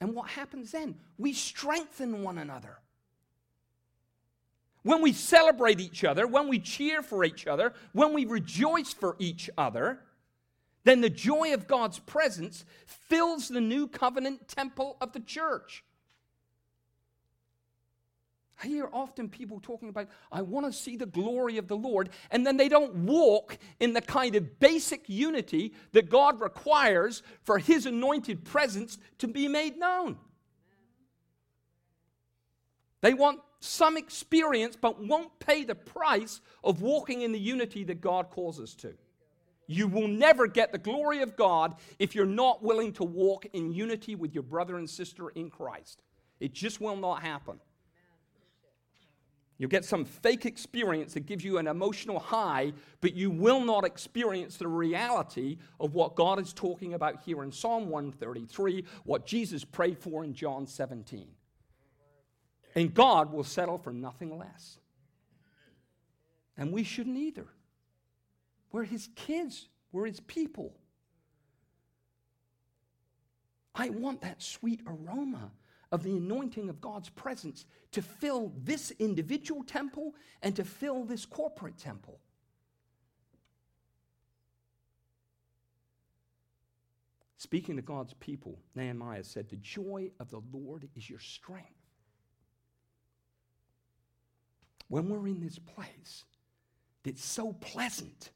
[0.00, 0.96] And what happens then?
[1.18, 2.78] We strengthen one another.
[4.82, 9.14] When we celebrate each other, when we cheer for each other, when we rejoice for
[9.18, 10.00] each other,
[10.84, 15.84] then the joy of God's presence fills the new covenant temple of the church.
[18.62, 22.10] I hear often people talking about, I want to see the glory of the Lord,
[22.30, 27.58] and then they don't walk in the kind of basic unity that God requires for
[27.58, 30.18] His anointed presence to be made known.
[33.00, 38.00] They want some experience, but won't pay the price of walking in the unity that
[38.00, 38.94] God calls us to.
[39.66, 43.72] You will never get the glory of God if you're not willing to walk in
[43.72, 46.02] unity with your brother and sister in Christ.
[46.40, 47.60] It just will not happen.
[49.60, 53.84] You'll get some fake experience that gives you an emotional high, but you will not
[53.84, 59.62] experience the reality of what God is talking about here in Psalm 133, what Jesus
[59.62, 61.26] prayed for in John 17.
[62.74, 64.78] And God will settle for nothing less.
[66.56, 67.46] And we shouldn't either.
[68.72, 70.72] We're his kids, we're his people.
[73.74, 75.50] I want that sweet aroma
[75.92, 81.26] of the anointing of God's presence to fill this individual temple and to fill this
[81.26, 82.20] corporate temple.
[87.36, 91.68] Speaking to God's people, Nehemiah said, The joy of the Lord is your strength.
[94.88, 96.24] When we're in this place
[97.02, 98.30] that's so pleasant,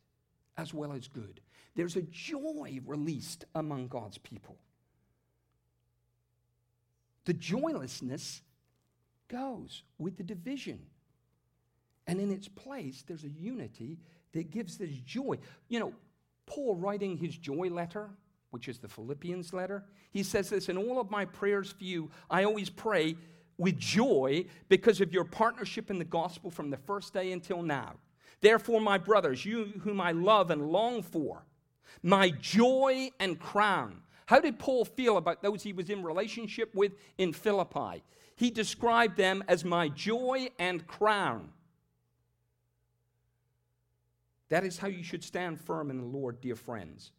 [0.56, 1.40] as well as good.
[1.74, 4.56] There's a joy released among God's people.
[7.24, 8.42] The joylessness
[9.28, 10.80] goes with the division.
[12.06, 13.98] And in its place, there's a unity
[14.32, 15.38] that gives this joy.
[15.68, 15.94] You know,
[16.46, 18.10] Paul writing his joy letter,
[18.50, 22.10] which is the Philippians letter, he says this In all of my prayers for you,
[22.30, 23.16] I always pray
[23.56, 27.94] with joy because of your partnership in the gospel from the first day until now.
[28.40, 31.46] Therefore, my brothers, you whom I love and long for,
[32.02, 34.02] my joy and crown.
[34.26, 38.02] How did Paul feel about those he was in relationship with in Philippi?
[38.36, 41.50] He described them as my joy and crown.
[44.48, 47.12] That is how you should stand firm in the Lord, dear friends.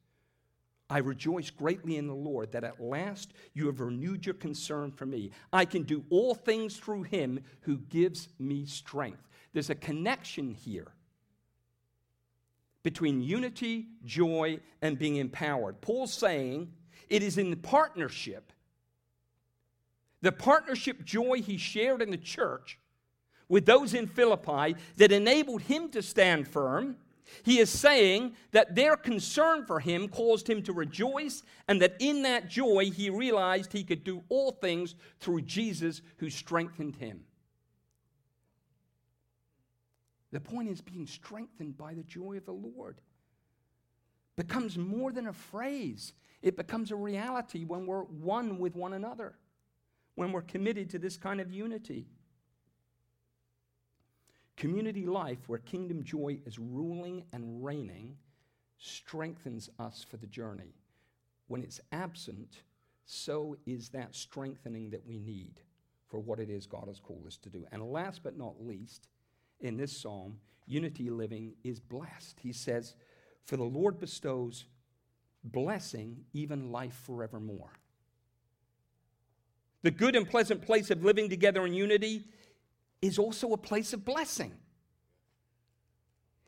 [0.89, 5.06] I rejoice greatly in the Lord that at last you have renewed your concern for
[5.06, 5.32] me.
[5.51, 9.28] I can do all things through him who gives me strength.
[9.53, 10.91] There's a connection here
[12.84, 15.82] between unity, joy, and being empowered.
[15.82, 16.72] Paul's saying
[17.10, 18.51] it is in the partnership,
[20.22, 22.80] the partnership joy he shared in the church
[23.47, 26.97] with those in Philippi that enabled him to stand firm
[27.43, 32.22] he is saying that their concern for him caused him to rejoice, and that in
[32.24, 37.22] that joy he realized he could do all things through Jesus who strengthened him.
[40.32, 42.99] The point is being strengthened by the joy of the Lord
[44.36, 46.14] becomes more than a phrase.
[46.42, 49.34] It becomes a reality when we're one with one another,
[50.16, 52.08] when we're committed to this kind of unity.
[54.58, 58.18] Community life where kingdom joy is ruling and reigning
[58.78, 60.76] strengthens us for the journey.
[61.48, 62.62] When it's absent,
[63.06, 65.60] so is that strengthening that we need
[66.08, 67.66] for what it is God has called us to do.
[67.72, 69.08] And last but not least,
[69.60, 72.40] in this psalm, unity living is blessed.
[72.40, 72.96] He says,
[73.46, 74.66] For the Lord bestows
[75.43, 77.70] blessing, even life forevermore.
[79.84, 82.26] The good and pleasant place of living together in unity
[83.02, 84.52] is also a place of blessing.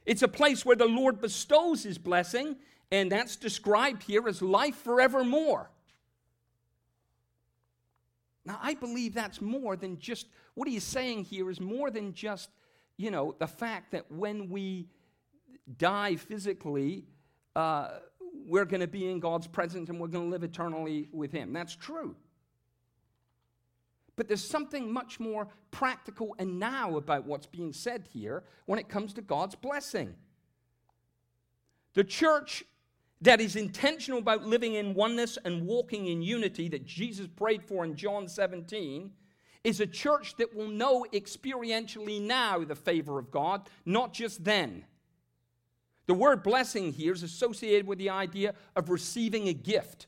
[0.07, 2.55] It's a place where the Lord bestows his blessing,
[2.91, 5.69] and that's described here as life forevermore.
[8.43, 10.25] Now, I believe that's more than just
[10.55, 12.49] what he's saying here is more than just,
[12.95, 14.87] you know, the fact that when we
[15.77, 17.05] die physically,
[17.55, 17.89] uh,
[18.45, 21.53] we're going to be in God's presence and we're going to live eternally with him.
[21.53, 22.15] That's true.
[24.15, 28.89] But there's something much more practical and now about what's being said here when it
[28.89, 30.15] comes to God's blessing.
[31.93, 32.63] The church
[33.21, 37.83] that is intentional about living in oneness and walking in unity that Jesus prayed for
[37.83, 39.11] in John 17
[39.63, 44.85] is a church that will know experientially now the favor of God, not just then.
[46.07, 50.07] The word blessing here is associated with the idea of receiving a gift.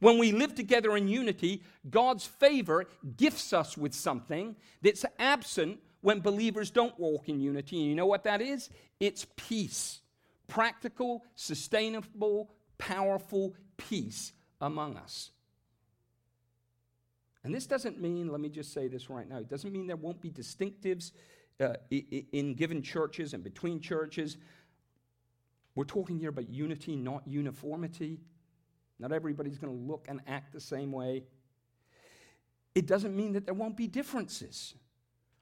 [0.00, 2.86] When we live together in unity, God's favor
[3.16, 7.78] gifts us with something that's absent when believers don't walk in unity.
[7.80, 8.70] And you know what that is?
[9.00, 10.00] It's peace.
[10.46, 15.30] Practical, sustainable, powerful peace among us.
[17.44, 19.96] And this doesn't mean, let me just say this right now, it doesn't mean there
[19.96, 21.12] won't be distinctives
[21.60, 24.36] uh, in given churches and between churches.
[25.74, 28.18] We're talking here about unity, not uniformity.
[28.98, 31.24] Not everybody's going to look and act the same way.
[32.74, 34.74] It doesn't mean that there won't be differences.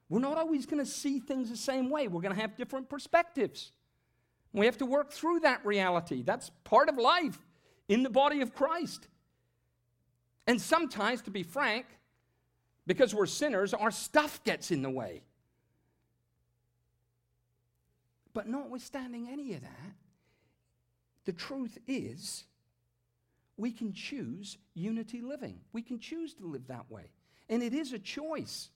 [0.09, 2.07] We're not always going to see things the same way.
[2.07, 3.71] We're going to have different perspectives.
[4.53, 6.23] We have to work through that reality.
[6.23, 7.37] That's part of life
[7.89, 9.07] in the body of Christ.
[10.47, 11.85] And sometimes, to be frank,
[12.85, 15.23] because we're sinners, our stuff gets in the way.
[18.37, 19.95] But notwithstanding any of that,
[21.25, 22.43] the truth is
[23.57, 25.59] we can choose unity living.
[25.73, 27.09] We can choose to live that way.
[27.49, 28.69] And it is a choice.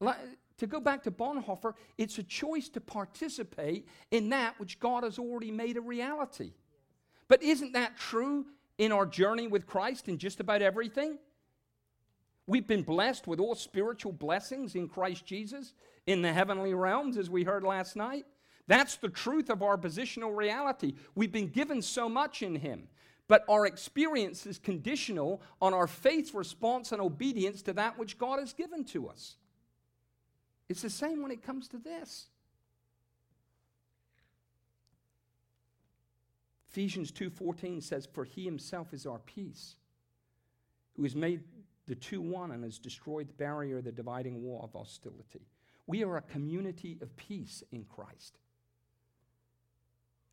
[0.00, 5.18] To go back to Bonhoeffer, it's a choice to participate in that which God has
[5.18, 6.52] already made a reality.
[7.26, 8.46] But isn't that true
[8.78, 11.18] in our journey with Christ in just about everything?
[12.46, 15.74] We've been blessed with all spiritual blessings in Christ Jesus
[16.06, 18.26] in the heavenly realms, as we heard last night.
[18.66, 20.94] That's the truth of our positional reality.
[21.14, 22.88] We've been given so much in Him.
[23.28, 28.38] But our experience is conditional on our faith response and obedience to that which God
[28.38, 29.36] has given to us.
[30.68, 32.26] It's the same when it comes to this.
[36.70, 39.76] Ephesians 2:14 says for he himself is our peace
[40.94, 41.42] who has made
[41.86, 45.48] the two one and has destroyed the barrier the dividing wall of hostility.
[45.86, 48.38] We are a community of peace in Christ.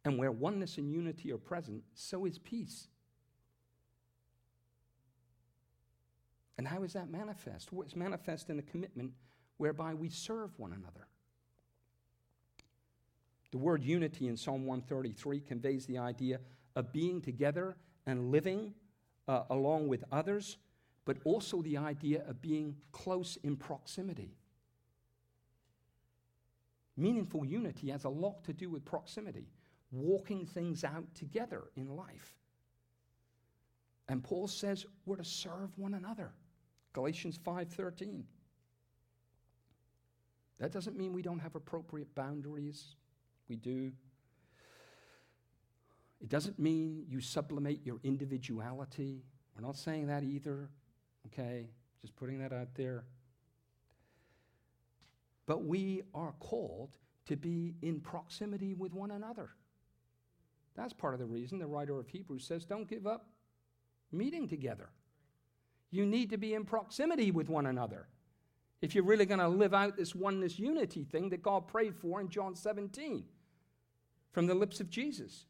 [0.05, 2.87] And where oneness and unity are present, so is peace.
[6.57, 7.71] And how is that manifest?
[7.71, 9.13] Well, it's manifest in a commitment
[9.57, 11.07] whereby we serve one another.
[13.51, 16.39] The word unity in Psalm 133 conveys the idea
[16.75, 17.75] of being together
[18.05, 18.73] and living
[19.27, 20.57] uh, along with others,
[21.05, 24.35] but also the idea of being close in proximity.
[26.97, 29.47] Meaningful unity has a lot to do with proximity,
[29.93, 32.35] walking things out together in life.
[34.09, 36.33] And Paul says we're to serve one another.
[36.93, 38.25] Galatians 5:13.
[40.59, 42.95] That doesn't mean we don't have appropriate boundaries.
[43.47, 43.91] We do.
[46.21, 49.25] It doesn't mean you sublimate your individuality.
[49.55, 50.69] We're not saying that either.
[51.27, 51.69] Okay?
[52.01, 53.05] Just putting that out there.
[55.45, 59.49] But we are called to be in proximity with one another.
[60.75, 63.27] That's part of the reason the writer of Hebrews says, don't give up
[64.11, 64.89] meeting together.
[65.91, 68.07] You need to be in proximity with one another
[68.81, 72.19] if you're really going to live out this oneness unity thing that God prayed for
[72.19, 73.23] in John 17
[74.31, 75.45] from the lips of Jesus.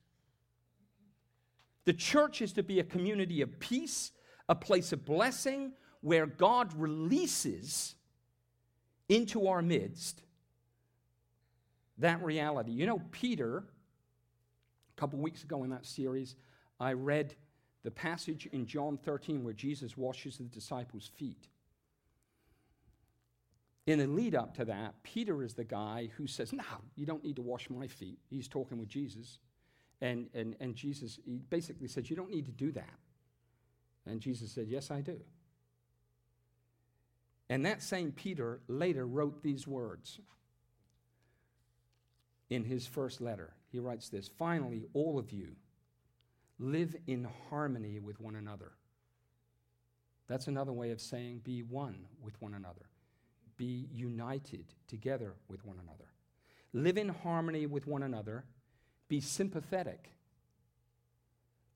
[1.86, 4.11] The church is to be a community of peace,
[4.47, 5.71] a place of blessing
[6.01, 7.95] where God releases
[9.09, 10.21] into our midst
[11.97, 12.71] that reality.
[12.71, 13.63] You know, Peter,
[14.95, 16.35] a couple weeks ago in that series,
[16.79, 17.35] I read
[17.83, 21.47] the passage in John 13 where Jesus washes the disciples' feet.
[23.85, 26.63] In the lead up to that, Peter is the guy who says, No,
[26.95, 28.19] you don't need to wash my feet.
[28.29, 29.39] He's talking with Jesus.
[30.01, 32.99] And, and, and Jesus he basically said, You don't need to do that.
[34.05, 35.19] And Jesus said, Yes, I do.
[37.49, 40.19] And that same Peter later wrote these words
[42.49, 43.53] in his first letter.
[43.74, 45.57] He writes this Finally, all of you
[46.59, 48.71] live in harmony with one another.
[50.28, 52.88] That's another way of saying be one with one another
[53.57, 56.09] be united together with one another.
[56.74, 58.45] Live in harmony with one another.
[59.07, 60.11] Be sympathetic.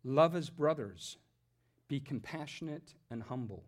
[0.04, 1.18] Love as brothers.
[1.88, 3.64] Be compassionate and humble.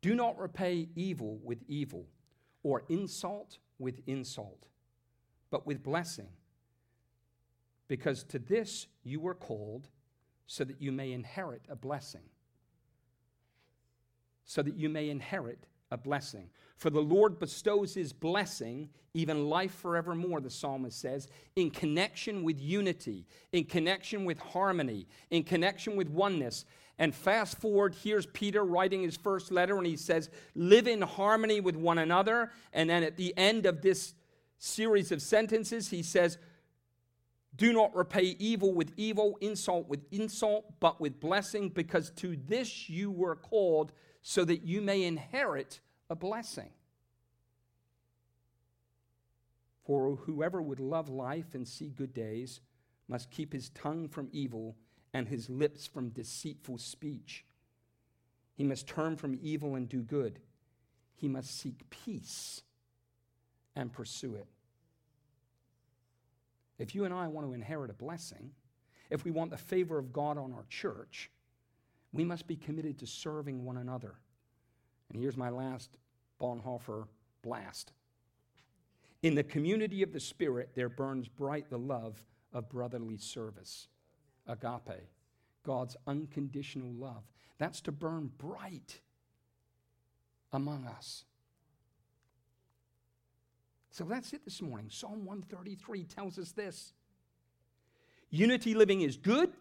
[0.00, 2.06] Do not repay evil with evil
[2.62, 4.66] or insult with insult,
[5.50, 6.28] but with blessing.
[7.88, 9.88] Because to this you were called
[10.46, 12.22] so that you may inherit a blessing.
[14.44, 16.50] So that you may inherit a blessing.
[16.76, 22.60] For the Lord bestows his blessing, even life forevermore, the psalmist says, in connection with
[22.60, 26.64] unity, in connection with harmony, in connection with oneness.
[26.98, 31.60] And fast forward, here's Peter writing his first letter, and he says, Live in harmony
[31.60, 32.50] with one another.
[32.72, 34.14] And then at the end of this
[34.58, 36.38] series of sentences, he says,
[37.58, 42.88] Do not repay evil with evil, insult with insult, but with blessing, because to this
[42.88, 43.92] you were called
[44.22, 46.70] so that you may inherit a blessing.
[49.84, 52.60] For whoever would love life and see good days
[53.08, 54.76] must keep his tongue from evil
[55.12, 57.44] and his lips from deceitful speech.
[58.54, 60.38] He must turn from evil and do good.
[61.16, 62.62] He must seek peace
[63.74, 64.46] and pursue it.
[66.78, 68.52] If you and I want to inherit a blessing,
[69.10, 71.30] if we want the favor of God on our church,
[72.12, 74.14] we must be committed to serving one another.
[75.10, 75.98] And here's my last
[76.40, 77.06] Bonhoeffer
[77.42, 77.92] blast.
[79.22, 82.22] In the community of the Spirit, there burns bright the love
[82.52, 83.88] of brotherly service,
[84.46, 85.08] agape,
[85.64, 87.24] God's unconditional love.
[87.58, 89.00] That's to burn bright
[90.52, 91.24] among us.
[93.90, 94.88] So that's it this morning.
[94.90, 96.92] Psalm 133 tells us this
[98.30, 99.52] Unity living is good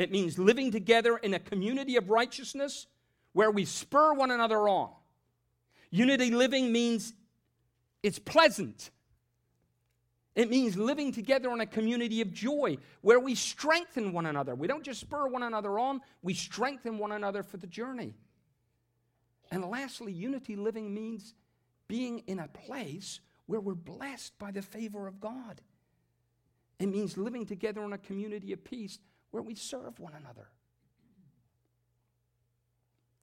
[0.00, 2.86] it means living together in a community of righteousness
[3.34, 4.88] where we spur one another on.
[5.90, 7.12] Unity living means
[8.02, 8.92] it's pleasant.
[10.34, 14.54] It means living together in a community of joy where we strengthen one another.
[14.54, 18.14] We don't just spur one another on, we strengthen one another for the journey.
[19.50, 21.34] And lastly, unity living means
[21.88, 23.20] being in a place
[23.50, 25.60] where we're blessed by the favor of God.
[26.78, 29.00] It means living together in a community of peace
[29.32, 30.46] where we serve one another.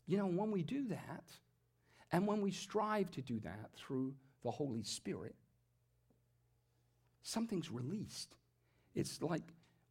[0.05, 1.23] You know, when we do that,
[2.11, 5.33] and when we strive to do that through the Holy Spirit,
[7.21, 8.35] something's released.
[8.95, 9.43] It's like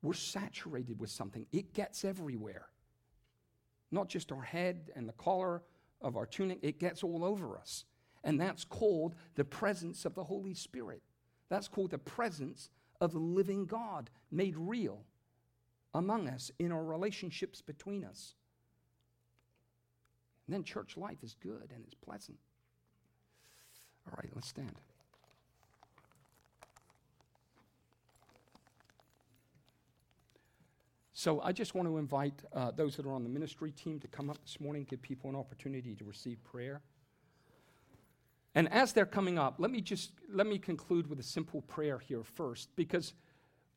[0.03, 2.67] we're saturated with something, it gets everywhere.
[3.91, 5.63] Not just our head and the collar
[6.03, 7.87] of our tunic, it gets all over us.
[8.25, 11.03] And that's called the presence of the Holy Spirit.
[11.49, 15.05] That's called the presence of the living God made real
[15.95, 18.35] among us in our relationships between us.
[20.47, 22.39] And then church life is good and it's pleasant.
[24.07, 24.77] All right, let's stand.
[31.13, 34.07] So I just want to invite uh, those that are on the ministry team to
[34.07, 36.83] come up this morning, give people an opportunity to receive prayer.
[38.57, 41.99] And as they're coming up, let me just let me conclude with a simple prayer
[41.99, 43.13] here first, because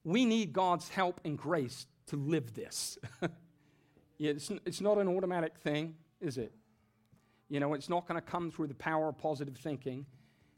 [0.05, 2.97] we need God's help and grace to live this.
[4.19, 6.53] it's, it's not an automatic thing, is it?
[7.49, 10.05] You know, it's not going to come through the power of positive thinking.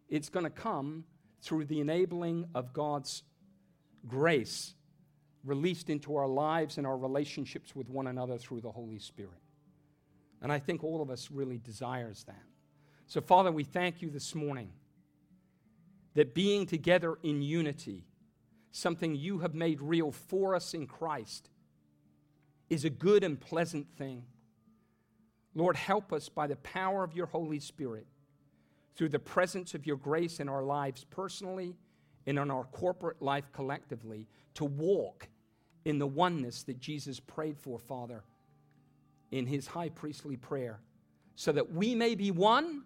[0.08, 1.04] It's going to come
[1.42, 3.24] through the enabling of God's
[4.08, 4.76] grace
[5.44, 9.42] released into our lives and our relationships with one another through the Holy Spirit.
[10.44, 12.51] And I think all of us really desires that.
[13.12, 14.72] So Father, we thank you this morning
[16.14, 18.06] that being together in unity,
[18.72, 21.50] something you have made real for us in Christ,
[22.70, 24.24] is a good and pleasant thing.
[25.54, 28.08] Lord, help us by the power of your Holy Spirit
[28.96, 31.76] through the presence of your grace in our lives personally
[32.26, 35.28] and in our corporate life collectively to walk
[35.84, 38.24] in the oneness that Jesus prayed for, Father,
[39.32, 40.80] in his high priestly prayer,
[41.36, 42.84] so that we may be one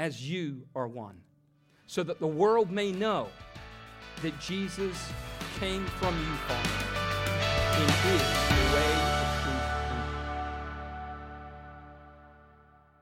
[0.00, 1.20] as you are one,
[1.86, 3.28] so that the world may know
[4.22, 5.12] that Jesus
[5.58, 8.49] came from you, Father, in his